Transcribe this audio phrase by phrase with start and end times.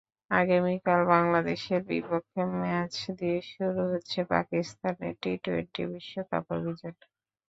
[0.31, 6.95] আগামীকাল বাংলাদেশের বিপক্ষে ম্যাচ দিয়ে শুরু হচ্ছে পাকিস্তানের টি-টোয়েন্টি বিশ্বকাপ অভিযান।